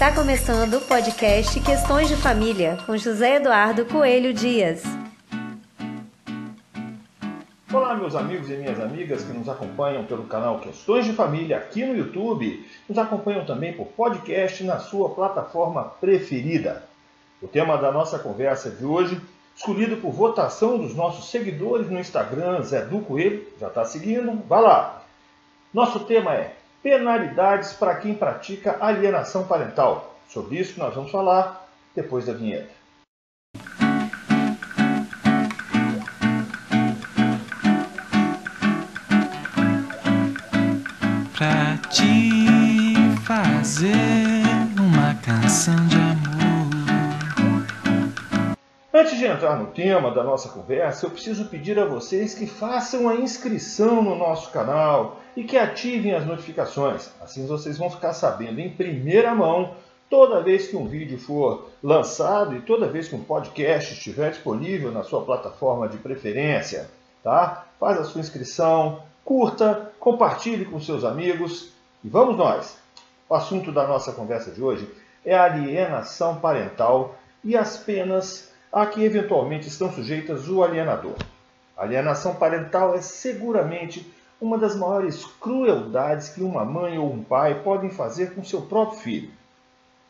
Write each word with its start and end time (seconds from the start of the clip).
Está 0.00 0.14
começando 0.14 0.78
o 0.78 0.80
podcast 0.80 1.60
Questões 1.60 2.08
de 2.08 2.16
Família 2.16 2.78
com 2.86 2.96
José 2.96 3.36
Eduardo 3.36 3.84
Coelho 3.84 4.32
Dias. 4.32 4.82
Olá, 7.70 7.94
meus 7.94 8.14
amigos 8.14 8.48
e 8.48 8.54
minhas 8.54 8.80
amigas 8.80 9.22
que 9.22 9.32
nos 9.34 9.46
acompanham 9.46 10.06
pelo 10.06 10.24
canal 10.24 10.58
Questões 10.58 11.04
de 11.04 11.12
Família 11.12 11.58
aqui 11.58 11.84
no 11.84 11.94
YouTube, 11.94 12.66
nos 12.88 12.96
acompanham 12.96 13.44
também 13.44 13.74
por 13.74 13.88
podcast 13.88 14.64
na 14.64 14.78
sua 14.78 15.10
plataforma 15.10 15.84
preferida. 16.00 16.82
O 17.42 17.46
tema 17.46 17.76
da 17.76 17.92
nossa 17.92 18.18
conversa 18.18 18.70
de 18.70 18.86
hoje, 18.86 19.20
escolhido 19.54 19.98
por 19.98 20.12
votação 20.12 20.78
dos 20.78 20.94
nossos 20.94 21.30
seguidores 21.30 21.90
no 21.90 22.00
Instagram, 22.00 22.62
Zé 22.62 22.86
Du 22.86 23.00
Coelho, 23.00 23.46
já 23.60 23.68
está 23.68 23.84
seguindo, 23.84 24.42
vai 24.48 24.62
lá. 24.62 25.02
Nosso 25.74 26.00
tema 26.00 26.34
é 26.34 26.56
penalidades 26.82 27.72
para 27.72 27.96
quem 27.96 28.14
pratica 28.14 28.76
alienação 28.80 29.46
parental. 29.46 30.16
Sobre 30.28 30.58
isso 30.58 30.78
nós 30.78 30.94
vamos 30.94 31.10
falar 31.10 31.68
depois 31.94 32.26
da 32.26 32.32
vinheta. 32.32 32.80
Pra 41.36 41.76
te 41.88 42.94
fazer 43.24 44.42
uma 44.78 45.14
canção 45.22 45.74
de 45.86 46.00
Antes 48.92 49.16
de 49.16 49.24
entrar 49.24 49.56
no 49.56 49.68
tema 49.68 50.10
da 50.10 50.22
nossa 50.22 50.50
conversa, 50.50 51.06
eu 51.06 51.10
preciso 51.10 51.46
pedir 51.46 51.78
a 51.78 51.86
vocês 51.86 52.34
que 52.34 52.46
façam 52.46 53.08
a 53.08 53.14
inscrição 53.14 54.02
no 54.02 54.14
nosso 54.14 54.50
canal 54.50 55.19
e 55.36 55.44
que 55.44 55.56
ativem 55.56 56.14
as 56.14 56.26
notificações. 56.26 57.10
Assim 57.20 57.46
vocês 57.46 57.78
vão 57.78 57.90
ficar 57.90 58.12
sabendo 58.12 58.60
em 58.60 58.70
primeira 58.70 59.34
mão 59.34 59.74
toda 60.08 60.42
vez 60.42 60.66
que 60.66 60.76
um 60.76 60.88
vídeo 60.88 61.18
for 61.18 61.70
lançado 61.82 62.56
e 62.56 62.60
toda 62.60 62.88
vez 62.88 63.08
que 63.08 63.14
um 63.14 63.22
podcast 63.22 63.94
estiver 63.94 64.30
disponível 64.30 64.90
na 64.90 65.04
sua 65.04 65.24
plataforma 65.24 65.88
de 65.88 65.98
preferência, 65.98 66.90
tá? 67.22 67.66
Faz 67.78 67.98
a 67.98 68.04
sua 68.04 68.20
inscrição, 68.20 69.02
curta, 69.24 69.92
compartilhe 70.00 70.64
com 70.64 70.80
seus 70.80 71.04
amigos 71.04 71.70
e 72.02 72.08
vamos 72.08 72.36
nós. 72.36 72.76
O 73.28 73.34
assunto 73.34 73.70
da 73.70 73.86
nossa 73.86 74.12
conversa 74.12 74.50
de 74.50 74.60
hoje 74.60 74.90
é 75.24 75.34
a 75.34 75.44
alienação 75.44 76.40
parental 76.40 77.14
e 77.44 77.56
as 77.56 77.76
penas 77.76 78.50
a 78.72 78.86
que 78.86 79.04
eventualmente 79.04 79.68
estão 79.68 79.92
sujeitas 79.92 80.48
o 80.48 80.62
alienador. 80.62 81.14
A 81.76 81.84
alienação 81.84 82.34
parental 82.34 82.94
é 82.94 83.00
seguramente 83.00 84.12
uma 84.40 84.56
das 84.56 84.74
maiores 84.74 85.24
crueldades 85.40 86.30
que 86.30 86.42
uma 86.42 86.64
mãe 86.64 86.98
ou 86.98 87.12
um 87.12 87.22
pai 87.22 87.62
podem 87.62 87.90
fazer 87.90 88.34
com 88.34 88.42
seu 88.42 88.62
próprio 88.62 89.00
filho. 89.00 89.30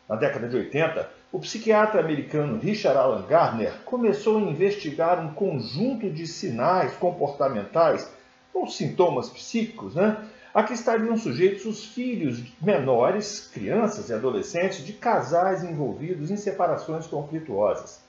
Na 0.09 0.17
década 0.17 0.49
de 0.49 0.57
80, 0.57 1.09
o 1.33 1.39
psiquiatra 1.39 2.01
americano 2.01 2.59
Richard 2.59 2.99
Alan 2.99 3.27
Gardner 3.27 3.73
começou 3.85 4.39
a 4.39 4.41
investigar 4.41 5.25
um 5.25 5.33
conjunto 5.33 6.11
de 6.11 6.27
sinais 6.27 6.95
comportamentais 6.95 8.11
ou 8.53 8.67
sintomas 8.69 9.29
psíquicos, 9.29 9.95
né, 9.95 10.17
a 10.53 10.65
que 10.65 10.75
estariam 10.75 11.17
sujeitos 11.17 11.65
os 11.65 11.85
filhos 11.85 12.43
menores, 12.61 13.49
crianças 13.53 14.11
e 14.11 14.13
adolescentes 14.13 14.85
de 14.85 14.93
casais 14.93 15.63
envolvidos 15.63 16.31
em 16.31 16.37
separações 16.37 17.07
conflituosas. 17.07 18.01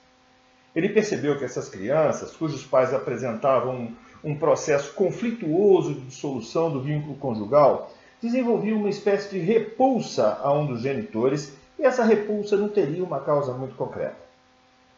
Ele 0.76 0.90
percebeu 0.90 1.38
que 1.38 1.46
essas 1.46 1.70
crianças, 1.70 2.36
cujos 2.36 2.66
pais 2.66 2.94
apresentavam 2.94 3.92
um 4.24 4.36
processo 4.36 4.94
conflituoso 4.94 5.94
de 5.94 6.02
dissolução 6.02 6.72
do 6.72 6.82
vínculo 6.82 7.16
conjugal, 7.16 7.92
desenvolviam 8.22 8.78
uma 8.78 8.90
espécie 8.90 9.30
de 9.30 9.40
repulsa 9.40 10.40
a 10.42 10.54
um 10.54 10.68
dos 10.68 10.82
genitores 10.82 11.58
e 11.80 11.84
essa 11.84 12.04
repulsa 12.04 12.56
não 12.56 12.70
teria 12.70 13.04
uma 13.04 13.20
causa 13.20 13.54
muito 13.54 13.76
concreta. 13.76 14.18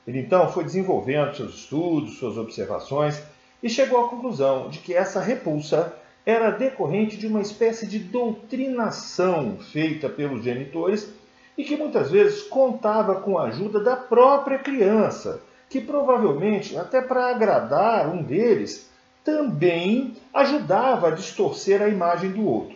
Ele 0.05 0.19
então 0.19 0.51
foi 0.51 0.66
desenvolvendo 0.66 1.35
seus 1.35 1.55
estudos, 1.55 2.17
suas 2.17 2.38
observações 2.38 3.22
e 3.62 3.69
chegou 3.69 4.06
à 4.06 4.09
conclusão 4.09 4.69
de 4.69 4.79
que 4.79 4.94
essa 4.94 5.22
repulsa 5.22 5.94
era 6.25 6.51
decorrente 6.51 7.16
de 7.16 7.28
uma 7.28 7.41
espécie 7.41 7.88
de 7.88 8.00
doutrinação 8.00 9.57
feita 9.72 10.09
pelos 10.09 10.44
genitores 10.44 11.09
e 11.57 11.63
que 11.63 11.78
muitas 11.78 12.12
vezes 12.12 12.44
contava 12.44 13.22
com 13.22 13.38
a 13.38 13.45
ajuda 13.45 13.79
da 13.79 13.95
própria 13.95 14.59
criança 14.59 15.41
que 15.73 15.81
provavelmente, 15.81 16.78
até 16.78 17.01
para 17.01 17.31
agradar 17.31 18.07
um 18.07 18.22
deles, 18.22 18.91
também 19.23 20.16
ajudava 20.34 21.07
a 21.07 21.11
distorcer 21.11 21.81
a 21.81 21.89
imagem 21.89 22.31
do 22.31 22.45
outro. 22.45 22.75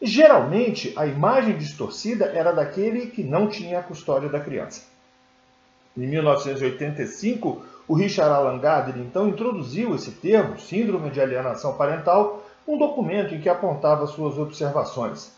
Geralmente, 0.00 0.92
a 0.96 1.06
imagem 1.06 1.56
distorcida 1.56 2.26
era 2.26 2.52
daquele 2.52 3.06
que 3.06 3.24
não 3.24 3.48
tinha 3.48 3.80
a 3.80 3.82
custódia 3.82 4.28
da 4.28 4.38
criança. 4.38 4.82
Em 5.96 6.06
1985, 6.06 7.64
o 7.88 7.94
Richard 7.94 8.32
Alan 8.32 8.58
Gardner 8.58 9.04
então 9.04 9.28
introduziu 9.28 9.94
esse 9.94 10.12
termo, 10.12 10.58
Síndrome 10.58 11.10
de 11.10 11.20
Alienação 11.20 11.76
Parental, 11.76 12.44
um 12.66 12.78
documento 12.78 13.34
em 13.34 13.40
que 13.40 13.48
apontava 13.48 14.06
suas 14.06 14.38
observações. 14.38 15.32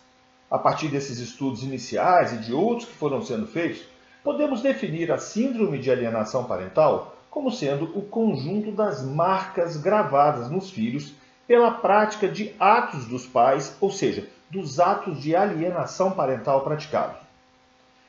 A 0.50 0.58
partir 0.58 0.88
desses 0.88 1.18
estudos 1.18 1.62
iniciais 1.62 2.32
e 2.32 2.38
de 2.38 2.52
outros 2.52 2.88
que 2.88 2.94
foram 2.94 3.22
sendo 3.22 3.46
feitos, 3.46 3.86
Podemos 4.22 4.60
definir 4.60 5.10
a 5.10 5.16
síndrome 5.16 5.78
de 5.78 5.90
alienação 5.90 6.44
parental 6.44 7.16
como 7.30 7.50
sendo 7.50 7.84
o 7.96 8.02
conjunto 8.02 8.72
das 8.72 9.02
marcas 9.02 9.76
gravadas 9.76 10.50
nos 10.50 10.70
filhos 10.70 11.14
pela 11.46 11.70
prática 11.70 12.28
de 12.28 12.54
atos 12.58 13.06
dos 13.06 13.26
pais, 13.26 13.76
ou 13.80 13.90
seja, 13.90 14.26
dos 14.50 14.80
atos 14.80 15.20
de 15.20 15.34
alienação 15.34 16.10
parental 16.10 16.62
praticados. 16.62 17.20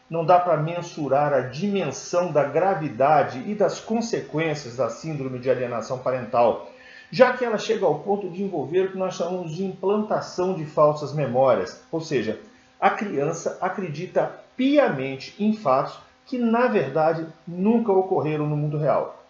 Não 0.10 0.26
dá 0.26 0.40
para 0.40 0.58
mensurar 0.58 1.34
a 1.34 1.42
dimensão 1.42 2.32
da 2.32 2.44
gravidade 2.44 3.44
e 3.48 3.56
das 3.56 3.80
consequências 3.80 4.76
da 4.76 4.90
síndrome 4.90 5.40
de 5.40 5.50
alienação 5.50 6.00
parental, 6.00 6.70
já 7.12 7.34
que 7.34 7.46
ela 7.46 7.58
chega 7.58 7.86
ao 7.86 8.00
ponto 8.00 8.30
de 8.30 8.44
envolver 8.44 8.88
o 8.88 8.92
que 8.92 8.98
nós 8.98 9.16
chamamos 9.16 9.56
de 9.56 9.64
implantação 9.64 10.54
de 10.54 10.66
falsas 10.66 11.14
memórias, 11.14 11.82
ou 11.92 12.02
seja, 12.02 12.40
a 12.80 12.90
criança 12.90 13.58
acredita 13.62 14.40
piamente 14.58 15.36
em 15.40 15.54
fatos 15.54 15.98
que, 16.32 16.38
na 16.38 16.68
verdade, 16.68 17.28
nunca 17.46 17.92
ocorreram 17.92 18.48
no 18.48 18.56
mundo 18.56 18.78
real. 18.78 19.22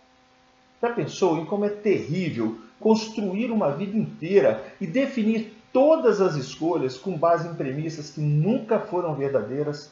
Já 0.79 0.91
pensou 0.91 1.39
em 1.39 1.45
como 1.45 1.65
é 1.65 1.69
terrível 1.69 2.59
construir 2.79 3.49
uma 3.49 3.71
vida 3.71 3.97
inteira 3.97 4.63
e 4.79 4.85
definir 4.85 5.51
todas 5.73 6.21
as 6.21 6.35
escolhas 6.35 6.99
com 6.99 7.17
base 7.17 7.47
em 7.47 7.55
premissas 7.55 8.11
que 8.11 8.21
nunca 8.21 8.79
foram 8.79 9.15
verdadeiras? 9.15 9.91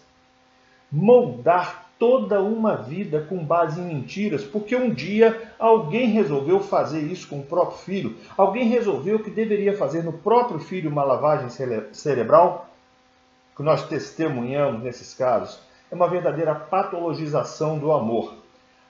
Moldar 0.92 1.90
toda 1.97 2.44
uma 2.44 2.75
vida 2.75 3.26
com 3.28 3.44
base 3.44 3.81
em 3.81 3.86
mentiras, 3.86 4.44
porque 4.44 4.76
um 4.76 4.94
dia 4.94 5.52
alguém 5.58 6.09
resolveu 6.09 6.59
fazer 6.59 7.02
isso 7.02 7.28
com 7.28 7.40
o 7.40 7.44
próprio 7.44 7.80
filho, 7.80 8.18
alguém 8.38 8.68
resolveu 8.68 9.18
que 9.18 9.31
deveria 9.31 9.76
fazer 9.76 10.03
no 10.03 10.14
próprio 10.14 10.59
filho 10.59 10.91
uma 10.91 11.03
lavagem 11.03 11.50
cere 11.50 11.88
cerebral? 11.91 12.70
que 13.58 13.64
nós 13.64 13.86
testemunhamos 13.88 14.81
nesses 14.84 15.14
casos 15.14 15.59
é 15.92 15.96
uma 15.96 16.08
verdadeira 16.08 16.54
patologização 16.54 17.78
do 17.78 17.92
amor. 17.92 18.36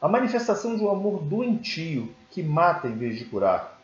A 0.01 0.07
manifestação 0.07 0.75
de 0.75 0.83
um 0.83 0.89
amor 0.89 1.21
doentio 1.21 2.09
que 2.29 2.43
mata 2.43 2.87
em 2.87 2.95
vez 2.95 3.17
de 3.17 3.25
curar. 3.25 3.79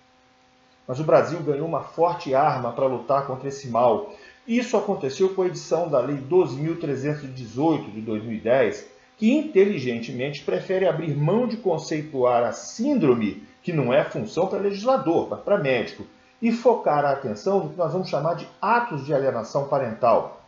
Mas 0.87 0.99
o 0.99 1.03
Brasil 1.03 1.39
ganhou 1.39 1.67
uma 1.67 1.81
forte 1.81 2.35
arma 2.35 2.71
para 2.71 2.85
lutar 2.85 3.25
contra 3.25 3.47
esse 3.47 3.67
mal. 3.67 4.13
Isso 4.47 4.77
aconteceu 4.77 5.33
com 5.33 5.41
a 5.41 5.47
edição 5.47 5.89
da 5.89 5.99
Lei 5.99 6.17
12.318 6.17 7.91
de 7.91 8.01
2010, 8.01 8.87
que 9.17 9.31
inteligentemente 9.31 10.43
prefere 10.43 10.87
abrir 10.87 11.15
mão 11.15 11.47
de 11.47 11.57
conceituar 11.57 12.43
a 12.43 12.51
síndrome, 12.51 13.43
que 13.63 13.73
não 13.73 13.91
é 13.91 14.03
função 14.03 14.47
para 14.47 14.59
legislador, 14.59 15.27
mas 15.29 15.39
para 15.39 15.57
médico, 15.57 16.05
e 16.41 16.51
focar 16.51 17.03
a 17.03 17.11
atenção 17.11 17.63
no 17.63 17.69
que 17.71 17.77
nós 17.77 17.91
vamos 17.91 18.09
chamar 18.09 18.35
de 18.35 18.47
atos 18.61 19.05
de 19.05 19.13
alienação 19.13 19.67
parental, 19.67 20.44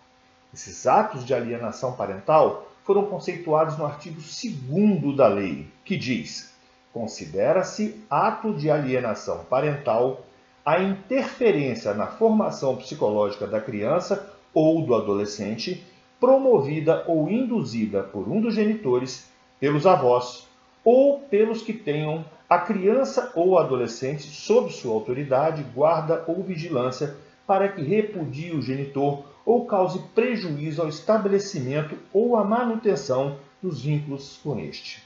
esses 0.54 0.88
atos 0.88 1.26
de 1.26 1.34
alienação 1.34 1.94
parental 1.94 2.68
foram 2.84 3.06
conceituados 3.06 3.78
no 3.78 3.86
artigo 3.86 4.22
2 4.22 5.16
da 5.16 5.28
lei, 5.28 5.68
que 5.84 5.98
diz: 5.98 6.54
considera-se 6.94 8.02
ato 8.10 8.54
de 8.54 8.72
alienação 8.72 9.44
parental 9.50 10.22
a 10.66 10.80
interferência 10.82 11.94
na 11.94 12.08
formação 12.08 12.76
psicológica 12.76 13.46
da 13.46 13.62
criança 13.62 14.34
ou 14.54 14.82
do 14.82 14.96
adolescente, 14.96 15.86
promovida 16.20 17.04
ou 17.08 17.30
induzida 17.30 18.04
por 18.04 18.28
um 18.28 18.42
dos 18.42 18.56
genitores, 18.56 19.30
pelos 19.60 19.86
avós 19.86 20.48
ou 20.84 21.20
pelos 21.20 21.62
que 21.62 21.74
tenham 21.74 22.26
a 22.50 22.58
criança 22.58 23.32
ou 23.36 23.58
adolescente 23.58 24.24
sob 24.24 24.72
sua 24.72 24.94
autoridade, 24.94 25.64
guarda 25.76 26.24
ou 26.28 26.42
vigilância 26.42 27.16
para 27.46 27.68
que 27.68 27.82
repudie 27.82 28.52
o 28.52 28.62
genitor 28.62 29.24
ou 29.48 29.66
cause 29.66 29.98
prejuízo 30.14 30.82
ao 30.82 30.90
estabelecimento 30.90 31.98
ou 32.12 32.36
à 32.36 32.44
manutenção 32.44 33.40
dos 33.64 33.82
vínculos 33.82 34.38
com 34.44 34.60
este. 34.60 35.02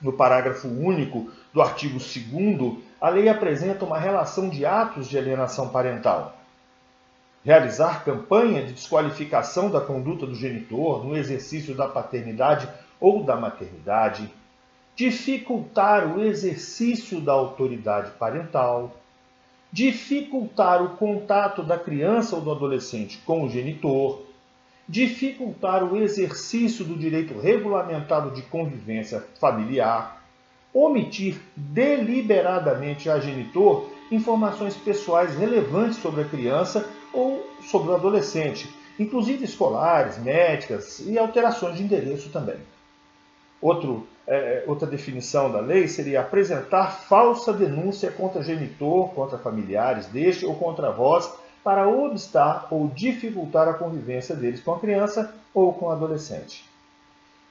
No 0.00 0.12
parágrafo 0.12 0.68
único 0.68 1.28
do 1.52 1.60
artigo 1.60 1.98
2, 1.98 2.78
a 3.00 3.08
lei 3.08 3.28
apresenta 3.28 3.84
uma 3.84 3.98
relação 3.98 4.48
de 4.48 4.64
atos 4.64 5.08
de 5.08 5.18
alienação 5.18 5.68
parental. 5.68 6.38
realizar 7.44 8.04
campanha 8.04 8.64
de 8.64 8.72
desqualificação 8.72 9.68
da 9.68 9.80
conduta 9.80 10.24
do 10.24 10.36
genitor 10.36 11.04
no 11.04 11.16
exercício 11.16 11.74
da 11.74 11.88
paternidade 11.88 12.68
ou 13.00 13.24
da 13.24 13.34
maternidade, 13.34 14.32
dificultar 14.94 16.06
o 16.06 16.22
exercício 16.22 17.20
da 17.20 17.32
autoridade 17.32 18.12
parental, 18.12 18.94
dificultar 19.72 20.82
o 20.82 20.96
contato 20.96 21.62
da 21.62 21.78
criança 21.78 22.34
ou 22.36 22.42
do 22.42 22.50
adolescente 22.50 23.18
com 23.24 23.44
o 23.44 23.50
genitor, 23.50 24.22
dificultar 24.88 25.84
o 25.84 25.96
exercício 25.96 26.84
do 26.84 26.96
direito 26.96 27.38
regulamentado 27.38 28.30
de 28.30 28.42
convivência 28.42 29.24
familiar, 29.38 30.24
omitir 30.72 31.40
deliberadamente 31.54 33.10
a 33.10 33.20
genitor 33.20 33.90
informações 34.10 34.74
pessoais 34.74 35.36
relevantes 35.36 35.98
sobre 35.98 36.22
a 36.22 36.24
criança 36.24 36.88
ou 37.12 37.46
sobre 37.62 37.90
o 37.90 37.94
adolescente, 37.94 38.68
inclusive 38.98 39.44
escolares, 39.44 40.18
médicas 40.18 41.00
e 41.00 41.18
alterações 41.18 41.76
de 41.76 41.82
endereço 41.82 42.30
também. 42.30 42.56
Outro, 43.60 44.06
é, 44.28 44.64
outra 44.66 44.86
definição 44.86 45.50
da 45.50 45.58
lei 45.58 45.88
seria 45.88 46.20
apresentar 46.20 46.92
falsa 46.92 47.52
denúncia 47.52 48.10
contra 48.10 48.42
genitor, 48.42 49.08
contra 49.14 49.38
familiares 49.38 50.06
deste 50.06 50.44
ou 50.44 50.54
contra 50.54 50.90
vós, 50.90 51.32
para 51.64 51.88
obstar 51.88 52.68
ou 52.70 52.88
dificultar 52.88 53.66
a 53.68 53.74
convivência 53.74 54.36
deles 54.36 54.60
com 54.60 54.72
a 54.72 54.78
criança 54.78 55.34
ou 55.52 55.72
com 55.72 55.86
o 55.86 55.90
adolescente. 55.90 56.64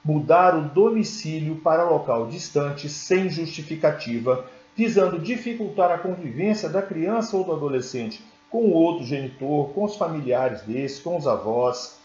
Mudar 0.04 0.56
o 0.56 0.62
domicílio 0.68 1.56
para 1.56 1.82
local 1.82 2.28
distante 2.28 2.88
sem 2.88 3.28
justificativa, 3.28 4.44
visando 4.76 5.18
dificultar 5.18 5.90
a 5.90 5.98
convivência 5.98 6.68
da 6.68 6.80
criança 6.80 7.36
ou 7.36 7.42
do 7.42 7.52
adolescente 7.52 8.24
com 8.48 8.58
o 8.58 8.72
outro 8.72 9.04
genitor, 9.04 9.70
com 9.70 9.84
os 9.84 9.96
familiares 9.96 10.62
desse, 10.62 11.02
com 11.02 11.16
os 11.16 11.26
avós. 11.26 11.98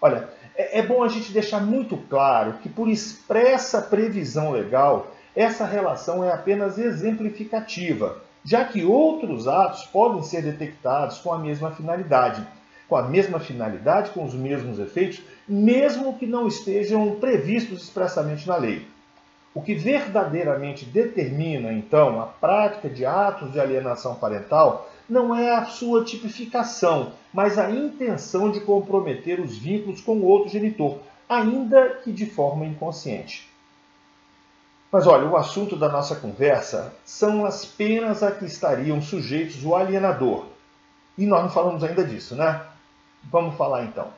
Olha, 0.00 0.28
é, 0.60 0.78
é 0.80 0.82
bom 0.82 1.02
a 1.02 1.08
gente 1.08 1.32
deixar 1.32 1.60
muito 1.60 1.96
claro 1.96 2.54
que, 2.62 2.68
por 2.68 2.88
expressa 2.88 3.80
previsão 3.80 4.50
legal, 4.50 5.14
essa 5.34 5.64
relação 5.64 6.22
é 6.22 6.30
apenas 6.30 6.76
exemplificativa, 6.76 8.18
já 8.44 8.64
que 8.64 8.84
outros 8.84 9.48
atos 9.48 9.84
podem 9.86 10.22
ser 10.22 10.42
detectados 10.42 11.18
com 11.18 11.32
a 11.32 11.38
mesma 11.38 11.70
finalidade. 11.70 12.46
Com 12.88 12.96
a 12.96 13.02
mesma 13.02 13.38
finalidade, 13.38 14.10
com 14.10 14.24
os 14.24 14.34
mesmos 14.34 14.78
efeitos, 14.78 15.22
mesmo 15.48 16.18
que 16.18 16.26
não 16.26 16.48
estejam 16.48 17.16
previstos 17.16 17.84
expressamente 17.84 18.46
na 18.48 18.56
lei. 18.56 18.86
O 19.54 19.62
que 19.62 19.74
verdadeiramente 19.74 20.84
determina, 20.84 21.72
então, 21.72 22.20
a 22.20 22.26
prática 22.26 22.88
de 22.88 23.06
atos 23.06 23.52
de 23.52 23.60
alienação 23.60 24.16
parental 24.16 24.90
não 25.10 25.34
é 25.34 25.56
a 25.56 25.64
sua 25.64 26.04
tipificação, 26.04 27.12
mas 27.32 27.58
a 27.58 27.70
intenção 27.70 28.50
de 28.50 28.60
comprometer 28.60 29.40
os 29.40 29.58
vínculos 29.58 30.00
com 30.00 30.16
o 30.16 30.24
outro 30.24 30.48
genitor, 30.48 30.98
ainda 31.28 32.00
que 32.02 32.12
de 32.12 32.26
forma 32.26 32.64
inconsciente. 32.64 33.50
Mas 34.92 35.06
olha, 35.06 35.26
o 35.26 35.36
assunto 35.36 35.76
da 35.76 35.88
nossa 35.88 36.16
conversa 36.16 36.94
são 37.04 37.44
as 37.44 37.64
penas 37.64 38.22
a 38.22 38.30
que 38.30 38.44
estariam 38.44 39.02
sujeitos 39.02 39.64
o 39.64 39.74
alienador. 39.74 40.46
E 41.18 41.26
nós 41.26 41.42
não 41.42 41.50
falamos 41.50 41.84
ainda 41.84 42.04
disso, 42.04 42.34
né? 42.34 42.62
Vamos 43.24 43.56
falar 43.56 43.84
então. 43.84 44.08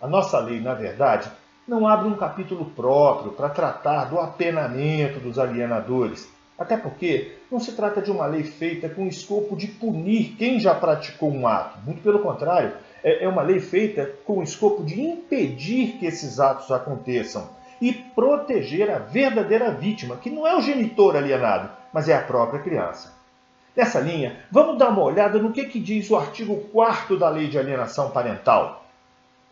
A 0.00 0.06
nossa 0.06 0.38
lei, 0.38 0.60
na 0.60 0.74
verdade, 0.74 1.30
não 1.66 1.86
abre 1.86 2.08
um 2.08 2.16
capítulo 2.16 2.66
próprio 2.66 3.32
para 3.32 3.48
tratar 3.48 4.06
do 4.06 4.18
apenamento 4.18 5.20
dos 5.20 5.38
alienadores, 5.38 6.28
até 6.62 6.76
porque 6.76 7.32
não 7.50 7.60
se 7.60 7.72
trata 7.72 8.00
de 8.00 8.10
uma 8.10 8.26
lei 8.26 8.44
feita 8.44 8.88
com 8.88 9.04
o 9.04 9.08
escopo 9.08 9.56
de 9.56 9.66
punir 9.66 10.34
quem 10.38 10.58
já 10.58 10.74
praticou 10.74 11.30
um 11.30 11.46
ato. 11.46 11.78
Muito 11.84 12.02
pelo 12.02 12.20
contrário, 12.20 12.72
é, 13.02 13.24
é 13.24 13.28
uma 13.28 13.42
lei 13.42 13.60
feita 13.60 14.10
com 14.24 14.38
o 14.38 14.42
escopo 14.42 14.84
de 14.84 15.00
impedir 15.00 15.98
que 15.98 16.06
esses 16.06 16.40
atos 16.40 16.70
aconteçam 16.70 17.50
e 17.80 17.92
proteger 17.92 18.90
a 18.90 18.98
verdadeira 18.98 19.72
vítima, 19.72 20.16
que 20.16 20.30
não 20.30 20.46
é 20.46 20.56
o 20.56 20.62
genitor 20.62 21.16
alienado, 21.16 21.70
mas 21.92 22.08
é 22.08 22.16
a 22.16 22.22
própria 22.22 22.60
criança. 22.60 23.12
Nessa 23.76 23.98
linha, 23.98 24.44
vamos 24.50 24.78
dar 24.78 24.90
uma 24.90 25.02
olhada 25.02 25.38
no 25.38 25.52
que, 25.52 25.64
que 25.64 25.80
diz 25.80 26.10
o 26.10 26.16
artigo 26.16 26.56
4 26.72 27.18
da 27.18 27.28
Lei 27.28 27.48
de 27.48 27.58
Alienação 27.58 28.10
Parental. 28.10 28.86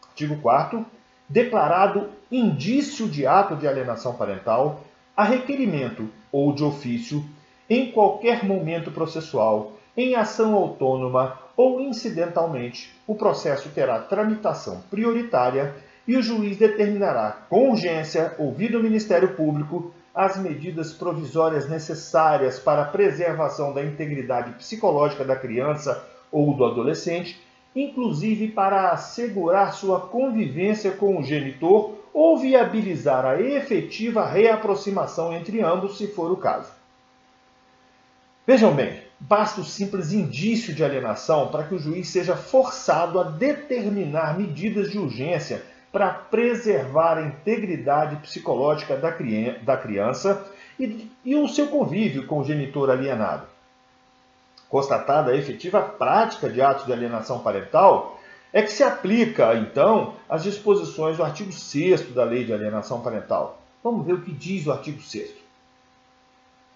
Artigo 0.02 0.36
4 0.36 0.86
declarado 1.30 2.10
indício 2.30 3.08
de 3.08 3.24
ato 3.24 3.54
de 3.54 3.66
alienação 3.68 4.14
parental, 4.14 4.80
a 5.20 5.24
requerimento 5.24 6.08
ou 6.32 6.50
de 6.54 6.64
ofício, 6.64 7.22
em 7.68 7.92
qualquer 7.92 8.42
momento 8.42 8.90
processual, 8.90 9.76
em 9.94 10.14
ação 10.14 10.54
autônoma 10.54 11.38
ou 11.54 11.78
incidentalmente, 11.78 12.90
o 13.06 13.14
processo 13.14 13.68
terá 13.68 13.98
tramitação 13.98 14.82
prioritária 14.90 15.74
e 16.08 16.16
o 16.16 16.22
juiz 16.22 16.56
determinará 16.56 17.32
com 17.50 17.68
urgência, 17.68 18.34
ouvido 18.38 18.78
o 18.78 18.82
Ministério 18.82 19.34
Público, 19.34 19.92
as 20.14 20.38
medidas 20.38 20.94
provisórias 20.94 21.68
necessárias 21.68 22.58
para 22.58 22.80
a 22.80 22.86
preservação 22.86 23.74
da 23.74 23.84
integridade 23.84 24.52
psicológica 24.52 25.22
da 25.22 25.36
criança 25.36 26.02
ou 26.32 26.56
do 26.56 26.64
adolescente, 26.64 27.38
inclusive 27.74 28.48
para 28.48 28.90
assegurar 28.90 29.72
sua 29.72 30.00
convivência 30.00 30.90
com 30.90 31.18
o 31.18 31.22
genitor 31.22 31.94
ou 32.12 32.38
viabilizar 32.38 33.24
a 33.24 33.40
efetiva 33.40 34.26
reaproximação 34.26 35.32
entre 35.32 35.60
ambos, 35.60 35.96
se 35.96 36.08
for 36.08 36.32
o 36.32 36.36
caso. 36.36 36.72
Vejam 38.46 38.74
bem, 38.74 39.00
basta 39.20 39.60
o 39.60 39.64
simples 39.64 40.12
indício 40.12 40.74
de 40.74 40.82
alienação 40.82 41.48
para 41.48 41.64
que 41.64 41.74
o 41.74 41.78
juiz 41.78 42.08
seja 42.08 42.34
forçado 42.34 43.20
a 43.20 43.24
determinar 43.24 44.36
medidas 44.36 44.90
de 44.90 44.98
urgência 44.98 45.62
para 45.92 46.10
preservar 46.10 47.18
a 47.18 47.26
integridade 47.26 48.16
psicológica 48.16 48.96
da 48.96 49.76
criança 49.76 50.46
e, 50.78 51.36
o 51.36 51.48
seu 51.48 51.68
convívio 51.68 52.26
com 52.26 52.38
o 52.40 52.44
genitor 52.44 52.90
alienado. 52.90 53.46
Constatada 54.70 55.32
a 55.32 55.36
efetiva 55.36 55.82
prática 55.82 56.48
de 56.48 56.62
atos 56.62 56.86
de 56.86 56.92
alienação 56.92 57.40
parental, 57.40 58.18
é 58.52 58.62
que 58.62 58.72
se 58.72 58.82
aplica, 58.82 59.54
então, 59.54 60.14
as 60.28 60.42
disposições 60.42 61.16
do 61.16 61.24
artigo 61.24 61.52
6 61.52 62.12
da 62.14 62.24
Lei 62.24 62.44
de 62.44 62.52
Alienação 62.52 63.00
Parental. 63.00 63.58
Vamos 63.82 64.06
ver 64.06 64.14
o 64.14 64.22
que 64.22 64.32
diz 64.32 64.66
o 64.66 64.72
artigo 64.72 65.00
6. 65.00 65.30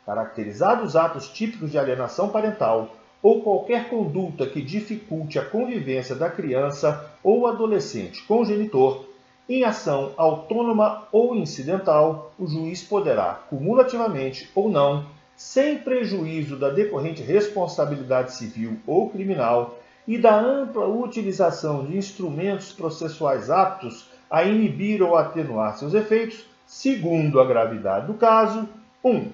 Caracterizados 0.07 0.97
atos 0.97 1.29
típicos 1.29 1.71
de 1.71 1.79
alienação 1.79 2.29
parental 2.29 2.95
ou 3.23 3.43
qualquer 3.43 3.89
conduta 3.89 4.47
que 4.47 4.61
dificulte 4.61 5.39
a 5.39 5.45
convivência 5.45 6.15
da 6.15 6.29
criança 6.29 7.11
ou 7.23 7.47
adolescente 7.47 8.23
com 8.25 8.43
o 8.43 8.45
genitor, 8.45 9.07
em 9.49 9.65
ação 9.65 10.13
autônoma 10.17 11.09
ou 11.11 11.35
incidental, 11.35 12.33
o 12.39 12.47
juiz 12.47 12.83
poderá, 12.83 13.41
cumulativamente 13.49 14.51
ou 14.55 14.69
não, 14.69 15.07
sem 15.37 15.79
prejuízo 15.79 16.57
da 16.57 16.71
decorrente 16.71 17.23
responsabilidade 17.23 18.35
civil 18.35 18.79
ou 18.87 19.11
criminal, 19.11 19.79
e 20.07 20.19
da 20.19 20.39
ampla 20.39 20.87
utilização 20.87 21.85
de 21.85 21.97
instrumentos 21.97 22.73
processuais 22.73 23.51
aptos 23.51 24.07
a 24.31 24.45
inibir 24.45 25.03
ou 25.03 25.17
atenuar 25.17 25.79
seus 25.79 25.95
efeitos, 25.95 26.45
segundo 26.67 27.41
a 27.41 27.47
gravidade 27.47 28.07
do 28.07 28.15
caso, 28.15 28.69
1. 29.03 29.11
Um, 29.11 29.33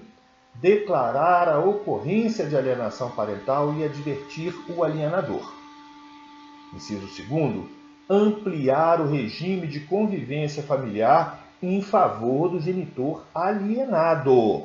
declarar 0.55 1.47
a 1.47 1.59
ocorrência 1.59 2.45
de 2.45 2.55
alienação 2.55 3.11
parental 3.11 3.73
e 3.75 3.83
advertir 3.83 4.53
o 4.69 4.83
alienador. 4.83 5.53
Inciso 6.73 7.07
2. 7.27 7.65
Ampliar 8.09 9.01
o 9.01 9.09
regime 9.09 9.67
de 9.67 9.81
convivência 9.81 10.61
familiar 10.63 11.39
em 11.61 11.81
favor 11.81 12.49
do 12.49 12.59
genitor 12.59 13.23
alienado. 13.33 14.63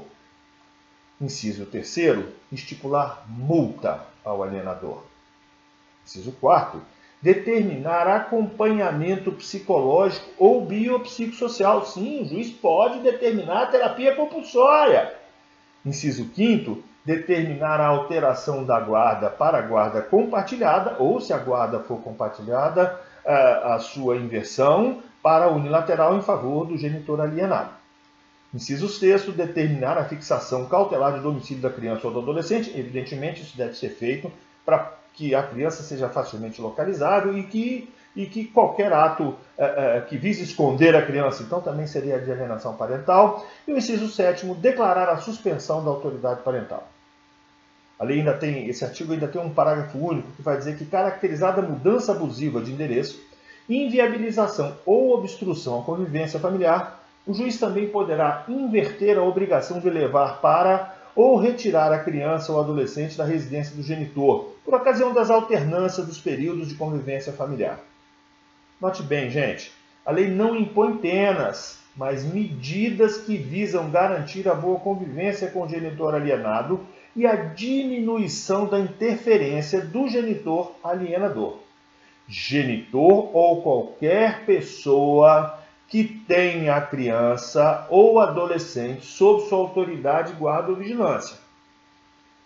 Inciso 1.20 1.66
3. 1.66 2.26
Estipular 2.52 3.24
multa 3.26 4.00
ao 4.24 4.42
alienador. 4.42 5.02
Inciso 6.04 6.32
4. 6.32 6.80
Determinar 7.22 8.06
acompanhamento 8.06 9.32
psicológico 9.32 10.28
ou 10.38 10.64
biopsicossocial. 10.64 11.86
Sim, 11.86 12.22
o 12.22 12.24
juiz 12.26 12.50
pode 12.50 13.00
determinar 13.00 13.62
a 13.62 13.66
terapia 13.66 14.14
compulsória. 14.14 15.14
Inciso 15.84 16.30
5. 16.34 16.82
Determinar 17.04 17.80
a 17.80 17.86
alteração 17.86 18.64
da 18.64 18.78
guarda 18.78 19.30
para 19.30 19.62
guarda 19.62 20.02
compartilhada, 20.02 20.96
ou 20.98 21.20
se 21.20 21.32
a 21.32 21.38
guarda 21.38 21.80
for 21.80 22.00
compartilhada, 22.02 23.00
a 23.24 23.78
sua 23.78 24.16
inversão 24.16 25.02
para 25.22 25.48
unilateral 25.48 26.16
em 26.16 26.22
favor 26.22 26.66
do 26.66 26.76
genitor 26.76 27.20
alienado. 27.20 27.70
Inciso 28.54 28.88
6. 28.88 29.34
Determinar 29.34 29.98
a 29.98 30.04
fixação 30.04 30.66
cautelar 30.66 31.14
de 31.14 31.20
domicílio 31.20 31.62
da 31.62 31.70
criança 31.70 32.06
ou 32.06 32.12
do 32.12 32.20
adolescente. 32.20 32.70
Evidentemente, 32.76 33.42
isso 33.42 33.56
deve 33.56 33.74
ser 33.74 33.90
feito 33.90 34.30
para 34.64 34.94
que 35.14 35.34
a 35.34 35.42
criança 35.42 35.82
seja 35.82 36.08
facilmente 36.08 36.60
localizável 36.60 37.36
e 37.36 37.42
que, 37.44 37.92
e 38.14 38.26
que 38.26 38.44
qualquer 38.44 38.92
ato 38.92 39.34
é, 39.56 39.64
é, 39.64 40.00
que 40.02 40.18
vise 40.18 40.42
esconder 40.42 40.94
a 40.94 41.04
criança, 41.04 41.42
então 41.42 41.60
também 41.60 41.86
seria 41.86 42.18
de 42.18 42.30
alienação 42.30 42.76
parental. 42.76 43.46
E 43.66 43.72
o 43.72 43.78
inciso 43.78 44.08
sétimo, 44.08 44.54
declarar 44.54 45.08
a 45.08 45.16
suspensão 45.16 45.82
da 45.82 45.90
autoridade 45.90 46.42
parental. 46.42 46.86
A 47.98 48.04
lei 48.04 48.18
ainda 48.18 48.34
tem, 48.34 48.68
esse 48.68 48.84
artigo 48.84 49.14
ainda 49.14 49.26
tem 49.26 49.40
um 49.40 49.54
parágrafo 49.54 49.96
único 49.98 50.30
que 50.32 50.42
vai 50.42 50.58
dizer 50.58 50.76
que 50.76 50.84
caracterizada 50.84 51.62
mudança 51.62 52.12
abusiva 52.12 52.60
de 52.60 52.70
endereço, 52.70 53.18
inviabilização 53.66 54.76
ou 54.84 55.14
obstrução 55.14 55.80
à 55.80 55.82
convivência 55.82 56.38
familiar, 56.38 56.95
o 57.26 57.34
juiz 57.34 57.58
também 57.58 57.88
poderá 57.88 58.44
inverter 58.48 59.18
a 59.18 59.22
obrigação 59.22 59.80
de 59.80 59.90
levar 59.90 60.40
para 60.40 60.94
ou 61.14 61.36
retirar 61.36 61.92
a 61.92 61.98
criança 61.98 62.52
ou 62.52 62.60
adolescente 62.60 63.16
da 63.16 63.24
residência 63.24 63.74
do 63.74 63.82
genitor, 63.82 64.52
por 64.64 64.74
ocasião 64.74 65.12
das 65.12 65.30
alternâncias 65.30 66.06
dos 66.06 66.20
períodos 66.20 66.68
de 66.68 66.74
convivência 66.74 67.32
familiar. 67.32 67.80
Note 68.80 69.02
bem, 69.02 69.30
gente, 69.30 69.72
a 70.04 70.12
lei 70.12 70.28
não 70.28 70.54
impõe 70.54 70.98
penas, 70.98 71.80
mas 71.96 72.22
medidas 72.22 73.16
que 73.16 73.36
visam 73.36 73.90
garantir 73.90 74.46
a 74.48 74.54
boa 74.54 74.78
convivência 74.78 75.50
com 75.50 75.62
o 75.62 75.68
genitor 75.68 76.14
alienado 76.14 76.80
e 77.16 77.26
a 77.26 77.34
diminuição 77.34 78.66
da 78.66 78.78
interferência 78.78 79.80
do 79.80 80.06
genitor 80.06 80.72
alienador. 80.84 81.56
Genitor 82.28 83.34
ou 83.34 83.62
qualquer 83.62 84.44
pessoa 84.44 85.58
que 85.88 86.04
tenha 86.04 86.76
a 86.76 86.80
criança 86.80 87.86
ou 87.88 88.18
adolescente 88.20 89.06
sob 89.06 89.48
sua 89.48 89.58
autoridade, 89.58 90.32
guarda 90.32 90.70
ou 90.70 90.76
vigilância. 90.76 91.36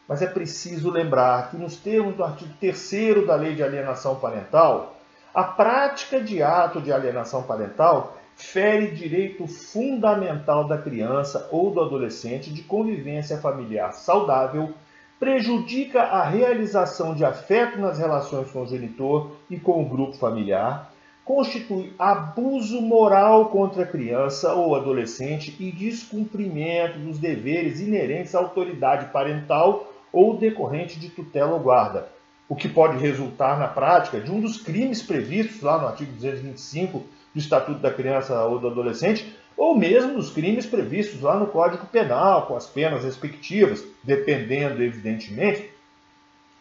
Mas 0.07 0.21
é 0.23 0.27
preciso 0.27 0.91
lembrar 0.91 1.51
que, 1.51 1.57
nos 1.57 1.77
termos 1.77 2.17
do 2.17 2.25
artigo 2.25 2.53
3 2.61 3.27
da 3.27 3.37
Lei 3.37 3.55
de 3.55 3.63
Alienação 3.63 4.17
Parental, 4.17 4.97
a 5.33 5.45
prática 5.45 6.21
de 6.21 6.43
ato 6.43 6.81
de 6.81 6.93
alienação 6.93 7.45
parental 7.45 8.17
fere 8.35 8.89
direito 8.89 9.47
fundamental 9.47 10.65
da 10.67 10.79
criança 10.79 11.49
ou 11.53 11.71
do 11.71 11.81
adolescente 11.81 12.53
de 12.53 12.63
convivência 12.63 13.39
familiar 13.39 13.93
saudável, 13.93 14.73
prejudica 15.21 16.03
a 16.03 16.25
realização 16.25 17.15
de 17.15 17.25
afeto 17.25 17.79
nas 17.79 17.99
relações 17.99 18.51
com 18.51 18.63
o 18.63 18.67
genitor 18.67 19.33
e 19.51 19.61
com 19.61 19.83
o 19.83 19.89
grupo 19.89 20.15
familiar, 20.15 20.90
constitui 21.31 21.93
abuso 21.97 22.83
moral 22.83 23.51
contra 23.51 23.85
a 23.85 23.87
criança 23.87 24.53
ou 24.53 24.75
adolescente 24.75 25.55
e 25.61 25.71
descumprimento 25.71 26.99
dos 26.99 27.21
deveres 27.21 27.79
inerentes 27.79 28.35
à 28.35 28.41
autoridade 28.41 29.13
parental 29.13 29.93
ou 30.13 30.37
decorrente 30.37 30.99
de 30.99 31.09
tutela 31.09 31.53
ou 31.53 31.61
guarda, 31.61 32.09
o 32.49 32.57
que 32.57 32.69
pode 32.69 32.99
resultar 32.99 33.61
na 33.61 33.69
prática 33.69 34.19
de 34.19 34.29
um 34.29 34.41
dos 34.41 34.61
crimes 34.61 35.03
previstos 35.03 35.63
lá 35.63 35.79
no 35.79 35.87
artigo 35.87 36.11
225 36.15 36.99
do 37.33 37.39
Estatuto 37.39 37.79
da 37.79 37.93
Criança 37.93 38.43
ou 38.47 38.59
do 38.59 38.67
Adolescente, 38.67 39.33
ou 39.57 39.79
mesmo 39.79 40.15
dos 40.15 40.31
crimes 40.31 40.67
previstos 40.67 41.21
lá 41.21 41.39
no 41.39 41.47
Código 41.47 41.87
Penal, 41.87 42.49
com 42.49 42.57
as 42.57 42.67
penas 42.67 43.05
respectivas, 43.05 43.85
dependendo, 44.03 44.83
evidentemente, 44.83 45.71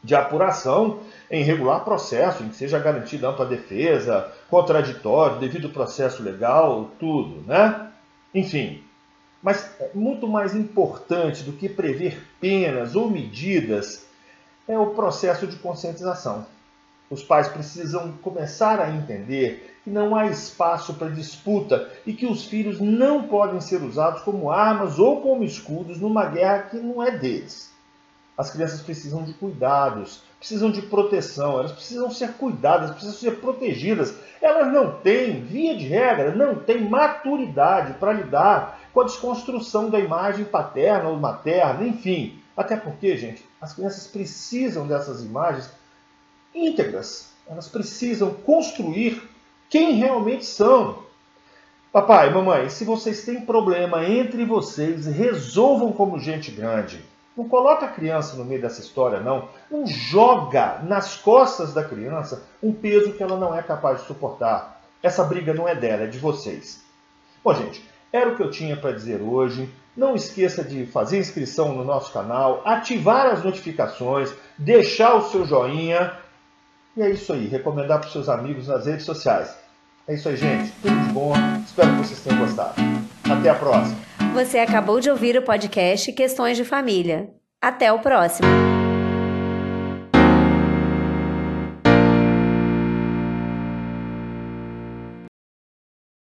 de 0.03 0.15
apuração 0.15 0.99
em 1.29 1.43
regular 1.43 1.83
processo, 1.83 2.43
em 2.43 2.49
que 2.49 2.55
seja 2.55 2.79
garantida 2.79 3.29
ampla 3.29 3.45
defesa, 3.45 4.31
contraditório, 4.49 5.39
devido 5.39 5.69
processo 5.69 6.23
legal, 6.23 6.89
tudo, 6.99 7.43
né? 7.45 7.91
Enfim, 8.33 8.83
mas 9.41 9.69
é 9.79 9.91
muito 9.93 10.27
mais 10.27 10.55
importante 10.55 11.43
do 11.43 11.53
que 11.53 11.69
prever 11.69 12.21
penas 12.39 12.95
ou 12.95 13.09
medidas 13.09 14.05
é 14.67 14.77
o 14.77 14.87
processo 14.87 15.47
de 15.47 15.57
conscientização. 15.57 16.45
Os 17.09 17.23
pais 17.23 17.47
precisam 17.47 18.11
começar 18.21 18.79
a 18.79 18.91
entender 18.91 19.79
que 19.83 19.89
não 19.89 20.15
há 20.15 20.27
espaço 20.27 20.93
para 20.93 21.09
disputa 21.09 21.89
e 22.05 22.13
que 22.13 22.27
os 22.27 22.45
filhos 22.45 22.79
não 22.79 23.23
podem 23.23 23.59
ser 23.59 23.81
usados 23.81 24.21
como 24.21 24.51
armas 24.51 24.99
ou 24.99 25.21
como 25.21 25.43
escudos 25.43 25.99
numa 25.99 26.25
guerra 26.25 26.63
que 26.63 26.77
não 26.77 27.01
é 27.01 27.09
deles. 27.09 27.73
As 28.39 28.49
crianças 28.49 28.79
precisam 28.79 29.21
de 29.25 29.33
cuidados, 29.33 30.21
precisam 30.37 30.71
de 30.71 30.81
proteção, 30.83 31.59
elas 31.59 31.73
precisam 31.73 32.09
ser 32.09 32.35
cuidadas, 32.35 32.91
precisam 32.91 33.13
ser 33.13 33.31
protegidas. 33.41 34.15
Elas 34.41 34.71
não 34.71 34.93
têm, 34.93 35.43
via 35.43 35.75
de 35.75 35.85
regra, 35.85 36.33
não 36.33 36.55
têm 36.55 36.87
maturidade 36.89 37.95
para 37.95 38.13
lidar 38.13 38.79
com 38.93 39.01
a 39.01 39.03
desconstrução 39.03 39.89
da 39.89 39.99
imagem 39.99 40.45
paterna 40.45 41.09
ou 41.09 41.17
materna, 41.17 41.85
enfim. 41.85 42.39
Até 42.55 42.77
porque, 42.77 43.17
gente, 43.17 43.43
as 43.59 43.73
crianças 43.73 44.07
precisam 44.07 44.87
dessas 44.87 45.21
imagens 45.21 45.69
íntegras. 46.55 47.33
Elas 47.45 47.67
precisam 47.67 48.33
construir 48.33 49.21
quem 49.69 49.95
realmente 49.95 50.45
são. 50.45 51.03
Papai, 51.91 52.29
mamãe, 52.33 52.69
se 52.69 52.85
vocês 52.85 53.25
têm 53.25 53.41
problema 53.41 54.05
entre 54.07 54.45
vocês, 54.45 55.07
resolvam 55.07 55.91
como 55.91 56.17
gente 56.17 56.51
grande. 56.51 57.08
Não 57.39 57.47
coloca 57.47 57.85
a 57.85 57.89
criança 57.89 58.35
no 58.35 58.43
meio 58.43 58.61
dessa 58.61 58.81
história, 58.81 59.21
não. 59.21 59.47
Não 59.71 59.87
joga 59.87 60.79
nas 60.83 61.15
costas 61.15 61.73
da 61.73 61.81
criança 61.81 62.43
um 62.61 62.73
peso 62.73 63.13
que 63.13 63.23
ela 63.23 63.37
não 63.37 63.57
é 63.57 63.63
capaz 63.63 64.01
de 64.01 64.07
suportar. 64.07 64.81
Essa 65.01 65.23
briga 65.23 65.53
não 65.53 65.65
é 65.65 65.73
dela, 65.73 66.03
é 66.03 66.07
de 66.07 66.19
vocês. 66.19 66.83
Bom, 67.41 67.53
gente, 67.53 67.81
era 68.11 68.29
o 68.29 68.35
que 68.35 68.43
eu 68.43 68.51
tinha 68.51 68.75
para 68.75 68.91
dizer 68.91 69.21
hoje. 69.21 69.73
Não 69.95 70.15
esqueça 70.15 70.65
de 70.65 70.85
fazer 70.87 71.17
inscrição 71.17 71.73
no 71.73 71.85
nosso 71.85 72.11
canal, 72.11 72.61
ativar 72.65 73.27
as 73.27 73.41
notificações, 73.41 74.33
deixar 74.57 75.15
o 75.15 75.29
seu 75.29 75.45
joinha. 75.45 76.11
E 76.97 77.01
é 77.01 77.09
isso 77.09 77.31
aí, 77.31 77.47
recomendar 77.47 77.99
para 77.99 78.07
os 78.07 78.11
seus 78.11 78.27
amigos 78.27 78.67
nas 78.67 78.85
redes 78.85 79.05
sociais. 79.05 79.55
É 80.05 80.13
isso 80.13 80.27
aí, 80.27 80.35
gente. 80.35 80.73
Tudo 80.81 80.93
de 80.93 81.13
bom. 81.13 81.31
Espero 81.65 81.89
que 81.91 81.97
vocês 81.99 82.19
tenham 82.19 82.39
gostado. 82.39 82.73
Até 83.31 83.49
a 83.49 83.55
próxima. 83.55 84.08
Você 84.33 84.59
acabou 84.59 84.99
de 84.99 85.09
ouvir 85.09 85.37
o 85.37 85.41
podcast 85.41 86.11
Questões 86.13 86.55
de 86.55 86.63
Família. 86.63 87.29
Até 87.61 87.91
o 87.91 87.99
próximo! 87.99 88.68